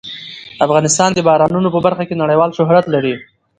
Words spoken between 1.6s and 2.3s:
په برخه کې